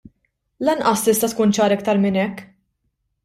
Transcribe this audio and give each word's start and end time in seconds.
Lanqas 0.69 1.03
tista' 1.07 1.29
tkun 1.33 1.53
ċara 1.57 1.77
aktar 1.79 2.01
minn 2.07 2.19
hekk. 2.23 2.43